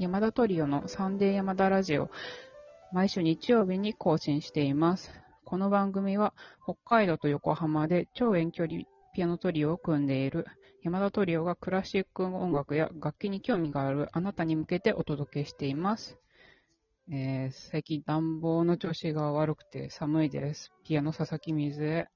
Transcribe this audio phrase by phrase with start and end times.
[0.00, 2.08] 山田トリオのサンデー山田ラジオ、
[2.92, 5.10] 毎週日曜日に更新しています。
[5.44, 10.46] この番組は北海道と横浜で超遠距離ピアノトリオを組んでいる
[10.82, 16.16] 山田トリオがクラシック音楽や楽器に興味があるあなたに向けてお届けしています。
[17.10, 20.70] えー最近暖房の調子が悪くて寒いです。
[20.84, 22.08] ピアノ佐々木水江。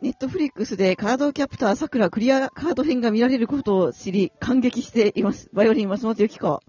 [0.00, 5.50] ネットフリックスでカードキャプターさくらクリアカード編が見られることを知り感激しています。
[5.52, 6.60] バイオリン松本由紀子。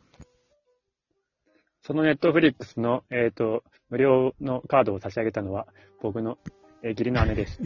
[1.84, 5.68] そのネットフリックスの、えっ、と、無料のカードを差し上げたのは、
[6.02, 6.40] 僕の、
[6.82, 7.60] えー義理の姉です。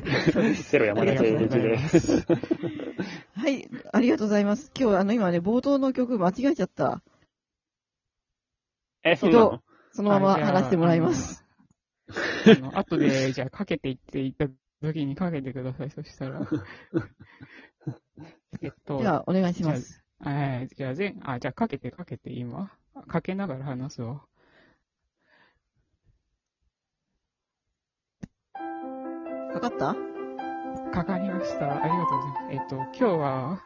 [0.62, 2.26] セロ山田誠一です。
[3.36, 4.72] はい、ありがとうございます。
[4.78, 7.02] 今日あの今ね、冒頭の曲間違えちゃった。
[9.04, 9.64] え、そうなの？
[9.92, 11.46] そのまま話してもらいます。
[12.10, 14.48] あの後で、じゃあかけていっていった
[14.82, 15.90] 時にかけてください。
[15.90, 16.42] そしたら。
[18.62, 20.04] えっと、じゃあ、お願いします。
[20.20, 22.72] はい、じゃあ、全、あ、じゃあ、かけて、かけて、今。
[23.08, 24.22] かけながら話すわ。
[29.54, 29.96] かかった？
[30.94, 31.84] かかりました。
[31.84, 32.64] ありがとうございます。
[32.64, 33.62] えっと、今日は、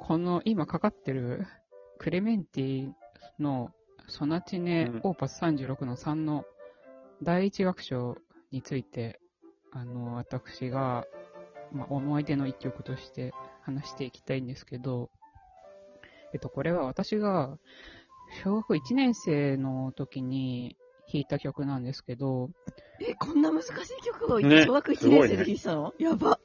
[0.00, 1.46] この、今かかってる、
[1.98, 2.92] クレメンティ
[3.38, 3.72] の
[4.10, 6.44] ソナチネうんオーパス36の3の
[7.22, 8.16] 第一楽章
[8.50, 9.20] について、
[9.72, 11.06] あの、私が、
[11.72, 15.10] まあ、思い出の一曲として話していきたいんですけど、
[16.32, 17.56] えっと、これは私が、
[18.42, 20.76] 小学1年生の時に
[21.12, 22.50] 弾いた曲なんですけど、
[23.00, 23.72] え、こんな難しい
[24.04, 26.40] 曲をね小学1すごいね年生で弾いてたの、やば。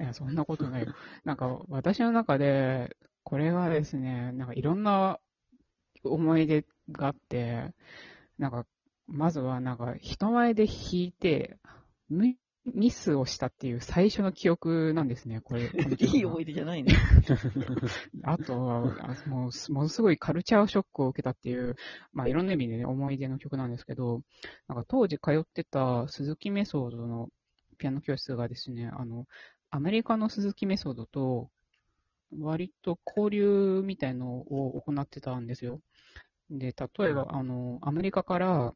[0.00, 0.94] いや、そんなことないよ。
[1.24, 5.18] なんか、私の中で、これはですね、なんかいろんな
[6.04, 7.72] 思い出があって、
[8.38, 8.66] なんか、
[9.06, 11.58] まずはなんか、人前で弾いて、
[12.08, 15.62] ミミスをしたっていう最初の記憶なんですね、これ。
[15.98, 16.94] いい思い出じゃないね。
[18.22, 21.74] あとは、あもうす、ものすごいカルチャーショックを受けたっていう、
[22.12, 24.22] まあいろんな意味でね、思い出の曲なんですけど、
[24.68, 27.30] なんか当時通ってた鈴木メソードの
[27.78, 29.26] ピアノ教室がですね、あの、
[29.70, 31.50] アメリカの鈴木メソードと、
[32.40, 35.80] 割と交流みたいのを行ってたんですよ。
[36.52, 38.74] で、例えば、あの、アメリカから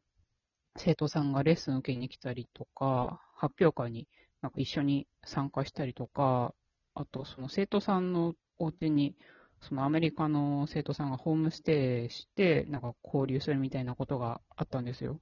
[0.77, 4.07] 生徒さんがレッスン受けに来たりとか、発表会に
[4.41, 6.53] なんか一緒に参加したりとか、
[6.95, 9.15] あと、その生徒さんのお家に、
[9.61, 15.19] そのアメリカの生徒さんがホームステイして、なんか交流するみたいなことがあったんですよ。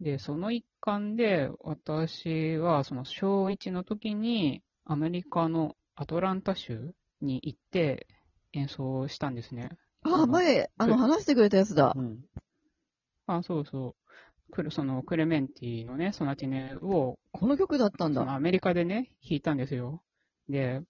[0.00, 8.06] で、その一環で、私はその小1の時に、アメリカのアトランタ州に行って
[8.52, 9.70] 演奏したんですね。
[10.04, 12.00] あ、前、あの、話してくれたやつだう。
[12.00, 12.24] ん。
[13.26, 14.52] あ、そうそう。
[14.52, 18.32] クルそのクレメンティのね、ソナティネをこの曲だったんだ。
[18.32, 20.02] アメリカでね、弾いたんですよ。
[20.48, 20.82] で、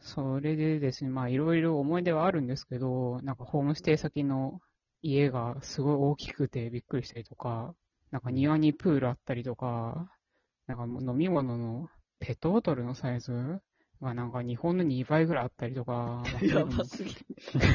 [0.00, 4.60] それでですね、まあいろいろ思い出はあるんですけど、なんかホームステイ先の
[5.02, 7.74] 家がすごい大きくてびっくりしたりとか、
[8.10, 10.10] なんか庭にプールあったりとか、
[10.66, 11.88] なんか飲み物の
[12.18, 13.60] ペットボトルのサイズ
[14.02, 17.10] がなんか日本の2倍ぐらいあったりとか、 やばすぎ。
[17.10, 17.16] る。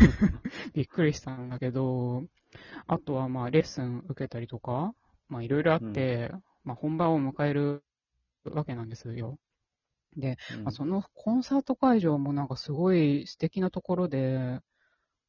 [0.74, 2.26] びっくりしたんだけど、
[2.86, 4.94] あとはまあレッスン受けたりとか、
[5.30, 6.32] まあいろいろあって、
[6.64, 7.84] まあ本番を迎える
[8.44, 9.40] わけなんですよ。
[10.16, 14.60] で、まあ、そのコンサート会場もなんかすごい素敵なところで、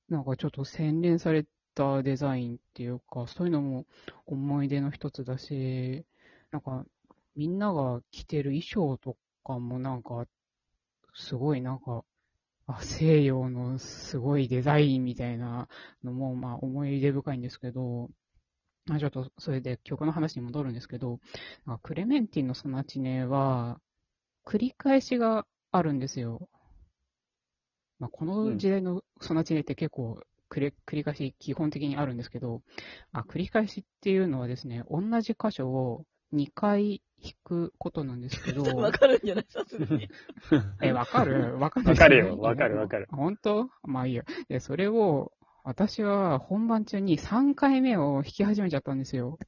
[0.09, 1.45] なんかちょっと洗練され
[1.75, 3.87] たデザインっていうか、そういうのも
[4.27, 6.05] 思い出の一つだし、
[6.51, 6.85] なんか
[7.37, 10.27] みんなが着てる衣装とかもなんか、
[11.19, 12.05] すごいなんか、
[12.67, 15.69] あ西洋のすごいデザインみたいな
[16.05, 18.09] のも、まあ思い出深いんですけど、
[18.91, 21.19] あちょっとそれで曲の話に戻るんですけど、
[21.83, 23.81] クレメンティンのソナチネは、
[24.47, 26.49] 繰り返しがあるんですよ。
[27.99, 32.63] まあ、この時代のソナチネって結構繰り繰り返し基本的にあるんですけど、
[33.13, 39.47] あ繰り返しっていうのはですね、同じ箇所を2回弾くことなんですけど、 わかるんじゃない？
[39.49, 40.09] さすがに。
[40.83, 41.59] え、わかる？
[41.59, 43.71] わかんないわかるよわかるわかる本当？
[43.85, 44.25] まあいいや。
[44.49, 45.33] で、それを、
[45.65, 49.39] 私は本番中に3回目を弾き始めちゃったんですよ。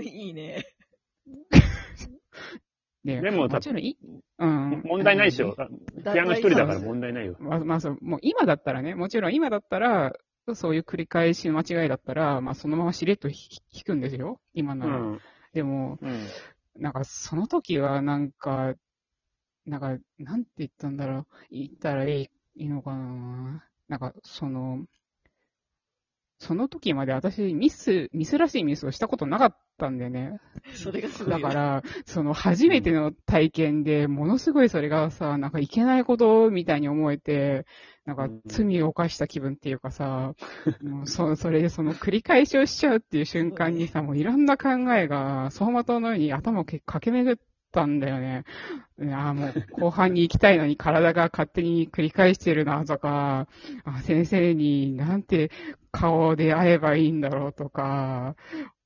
[0.00, 0.64] いいね。
[3.04, 3.96] で、 でももちろんい、
[4.38, 4.82] うん。
[4.84, 5.54] 問題ないでしょ。
[6.12, 7.36] ピアノ一人だから問題ないよ。
[7.38, 10.12] まあ、まあ、そう、もう今だったらね、もちろん今だったら、
[10.54, 13.36] そういう繰り返しの間違いだったら、まあそのまましれっと弾
[13.72, 14.40] 弾くんですよ。
[14.54, 14.96] 今なら。
[14.96, 15.20] うん。
[15.52, 16.26] でも、うん。
[16.76, 18.74] なんかその時はなんか、
[19.66, 21.26] なんか、なんて言ったんだろう。
[21.50, 23.68] 言ったらいいいいのかな。
[23.88, 24.86] なんか、その、
[26.38, 30.38] その時まで私、ミス、ミスらしいミスをしたことなかっったんでね。
[30.74, 31.40] それがすごいよ。
[31.40, 37.66] だから、その初めての体験で、ものすごいそれがさ、なんかいけないことみたいに思えて、
[38.04, 40.34] なんか罪を犯した気分っていうかさ、
[40.82, 47.38] もうそ それでその繰り返しをしちゃうっていう瞬間にさ、もういろんな考えが走馬灯のように頭をけ駆け巡っ
[47.72, 48.44] たんだよね。
[49.00, 53.48] いやーもう後半に行きたいのに体が勝手に繰り返してるなとか、
[53.84, 55.50] あ先生になんて
[55.92, 58.34] 顔で会えばいいんだろうとか、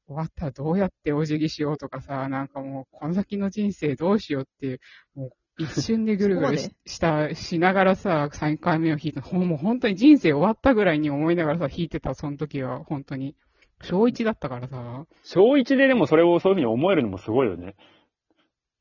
[0.07, 4.81] 終わったらどうやってお辞儀しようとかさ、なんかもうこの先の人生どうしようっていう、
[5.15, 9.21] もう一瞬でぐるぐるしした、しながらさ、3回目を弾いた。
[9.37, 13.35] もう本当に人生終わったぐらいに思いながらさ、弾いてた、その時は、本当に。
[13.83, 15.07] 小1だったからさ。
[15.25, 17.75] 小一ででもそれをそういうふうに思えるのもすごいよね。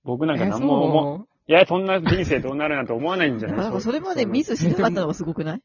[0.04, 3.58] 僕なんかえ何も思う、いや、そんな人生どうなるなんて思わないんじゃない？
[3.66, 5.62] なんかそれまでミスしなかったのがすごくない？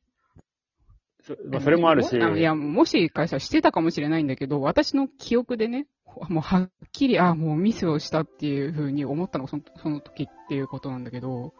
[1.22, 5.86] そまあそれもあるし、あいや、もしかしたらしてたかもしれないんだけど、私の記憶でね、
[6.28, 11.54] もうはっきり、あもうミスをしたっていうふうに思ったのがそのその時っていうことなんだけど、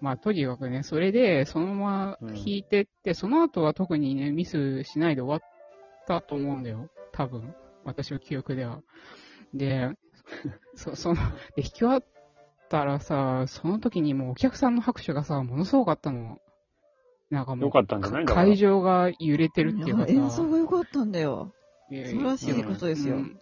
[0.00, 5.50] まあ、とにかくね、それで、そのまま弾いてって、その後は特にね、ミスしないで終わっ
[6.06, 6.88] たと思うんだよ。
[7.12, 7.54] 多分。
[7.84, 8.80] 私の記憶では。
[9.52, 9.90] で、
[10.74, 11.16] そ、その、
[11.54, 12.04] で、弾き終わっ
[12.70, 16.38] たらさ、その時にもうお客さんの拍手がさ、ものすごかったの。
[17.30, 18.24] なんかもう、よかったんじゃない？
[18.24, 21.52] だから会場が揺れてるっていうか演奏が良かったんだよ。
[21.88, 23.36] 素晴らしいことですようん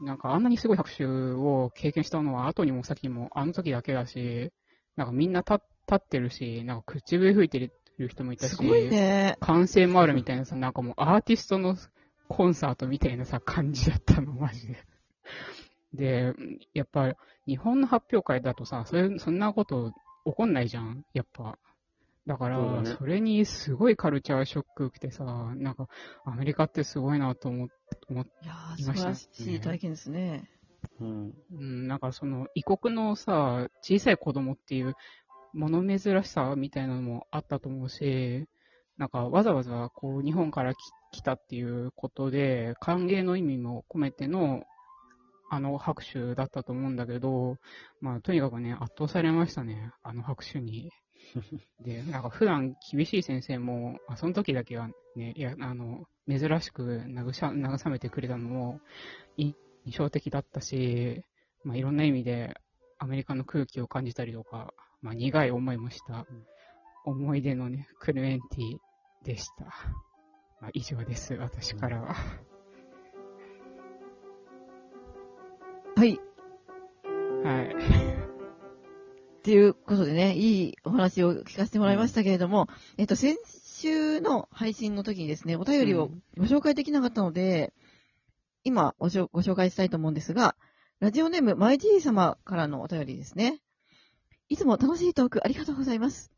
[0.00, 4.52] なんかあんなにすごい拍手を経験したのは後にも先にもあの時だけだし、
[4.96, 5.54] なんかみんな立
[5.88, 7.72] 立ってるし、なんか口笛吹いてる
[8.08, 9.36] 人もいたし、すごいね。
[9.40, 11.76] 歓声もあるみたいなさ、なんかもうアーティストの
[12.28, 14.76] コンサートみたいなさ、感じだったの、マジで。
[15.94, 16.34] で、
[16.74, 17.14] やっぱ
[17.46, 19.92] 日本の発表会だとさ、それ、そんなこと
[20.26, 21.58] 起こんないじゃん、やっぱ。
[22.28, 25.24] だから、それにすごいカルチャーショック受けてさ、
[25.56, 25.88] なんか、
[26.26, 27.68] アメリカってすごいなと思っ
[28.10, 30.50] 思っいやーいました素晴らしい体験ですね。
[31.00, 31.34] うん。
[31.52, 34.94] うん、なんかその異国のさ、小さい子供っていう
[35.54, 38.46] 物珍しさみたいなのもあったと思うし、
[38.98, 40.78] なんかわざわざこう日本からき
[41.12, 44.64] 来たっていうことで、歓迎の意味も込めての
[45.48, 47.56] あの拍手だったと思うんだけど、
[48.02, 50.90] まあとにかくね、圧倒されましたね、あの拍手に。
[51.80, 58.80] で、なんか普段厳しい先生も、あその時だけはね、いや、あの、珍しく慰慰めてくれたのも、
[59.36, 59.54] 印
[59.90, 61.24] 象的だったし、
[61.64, 62.54] まあ、いろんな意味で
[62.98, 64.72] アメリカの空気を感じたりとか、
[65.02, 66.26] まあ、苦い思いもした
[67.04, 68.78] 思い出のね、クルエンティ
[69.24, 69.64] でした。
[70.60, 72.14] まあ、以上です、私からは。
[75.96, 76.27] はい。
[79.48, 82.68] っていうことでね、いいお話を聞かせてもらいましたけれども、
[82.98, 87.72] えっと、先週の配信の時にですね、お便りをご紹介できなかったので、
[88.62, 90.54] 今ごしょご紹介したいと思うんですが、
[91.00, 93.62] ラジオネーム、マイジー様からのお便りですね。
[94.50, 96.30] いつも楽しいトークありがとうございます。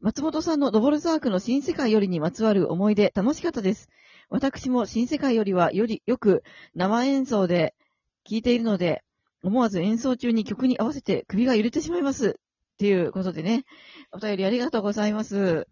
[0.00, 3.88] 松本さんのドボルザークの新世界よりにまつわる思い出楽しかったです。
[4.30, 6.42] 私も新世界よりはよりよく
[6.74, 7.76] 生演奏で
[8.24, 9.04] 聴いているので、
[9.44, 12.40] 思わず演奏中に曲に合わせて首が揺れてしまいます。
[12.78, 13.64] っていうことでね、
[14.12, 15.66] お便りありがとうございます。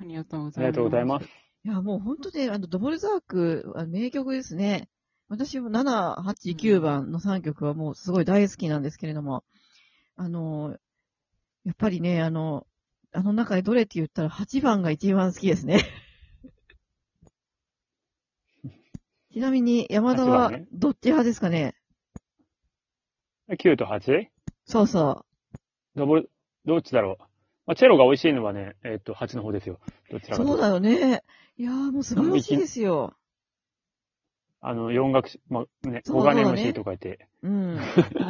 [0.00, 0.58] ありがとうございます。
[0.58, 1.26] ありがとうございます。
[1.64, 4.88] いや、もう本当で、あの、ドボルザークは名曲ですね。
[5.28, 9.44] 私も7、8、9番の3曲はもうすごい大好きなんですけれども、
[10.16, 10.76] あの、
[11.64, 12.66] やっぱりね、あの、
[13.12, 15.84] あの中でどれって言ったら8番が一番好きですね。
[19.32, 21.76] ちなみに山田8はどっち派ですかね
[23.48, 24.26] ？9と 8?
[24.64, 25.24] そうそ
[25.94, 26.31] ドボル、
[26.64, 27.22] どっちだろう。
[27.66, 29.78] まあ、チェロが美味しいのはね、えっ、と、8の方ですよ。
[30.10, 30.30] どちう。
[30.30, 31.22] らかそうだよね。
[31.56, 33.14] いやーもう素晴らしいですよ。
[34.60, 37.28] あの、4学、まあ、ね、そう5金そうだね MC とか言って。
[37.42, 37.78] うん。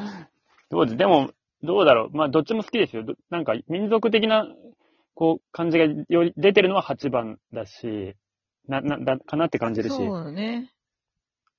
[0.70, 1.30] どうで、でも、
[1.62, 2.16] どうだろう？
[2.16, 3.04] まあ、どっちも好きですよ。
[3.04, 4.46] どなんか、民族的な、
[5.14, 8.16] こう、感じがより出てるのは8番だし、
[8.66, 9.96] な、な、だ、かなって感じるし。
[9.96, 10.72] そうだね。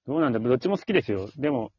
[0.07, 1.29] どうなんだどっちも好きですよ。
[1.37, 1.71] でも、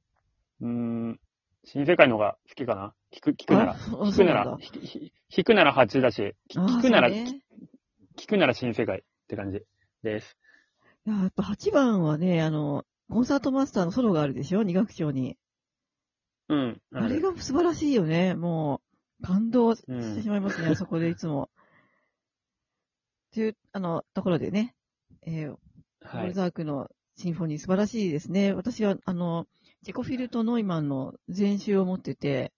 [0.60, 1.20] うーん、
[1.64, 2.94] 新世界の方が好きかな？
[3.12, 3.78] 聞く、聞くならあ。
[3.78, 7.40] そう聞くならそうなんだ、ひひ弾くなら8だし、聞あー聞くなら、そうね
[8.16, 9.60] 聞くなら新世界って感じ
[10.02, 10.36] です。
[11.06, 14.62] いや、やっぱ8番はね、あの、コンサートマスターのソロがあるでしょ？
[14.62, 15.36] 二楽章に。
[16.48, 16.82] うん。
[16.92, 18.34] あれが素晴らしいよね。
[18.34, 18.80] も
[19.20, 21.50] う、感動してしまいますね、あ そこでいつも。
[23.32, 24.74] という、あの、ところでね、
[25.22, 25.58] えー、ボ
[26.02, 26.26] はい。
[26.28, 28.52] ルザークのシンフォニー素晴らしいですね。
[28.52, 29.46] 私は、あの、
[29.84, 32.52] チェコフィルとノイマンの全集を持ってて、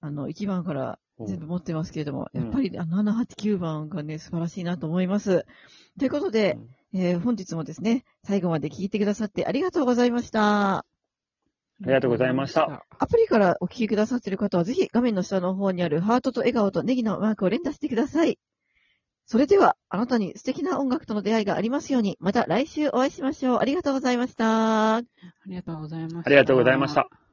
[0.00, 5.46] あの、1番から全部持ってますけれども、うんやっぱり、あの、7、8、9番がね、素晴らしいなと思います。
[5.98, 6.58] ということで、
[6.92, 10.78] えー本日もですね、最後まで聞いてくださってありがとうございました。
[10.80, 10.84] あ
[11.80, 12.84] りがとうございました。
[12.98, 18.38] アプリからお聞きくださっている方は、ぜひ画面の下の方にあるハートと笑顔とネギのマークを連打してください。
[19.26, 23.58] それでは、あなたに素敵な音楽との出会いがありますように、また来週お会いしましょう。
[23.58, 24.96] ありがとうございました。
[24.96, 25.02] あ
[25.46, 26.22] りがとうございました。
[26.26, 27.23] ありがとうございました。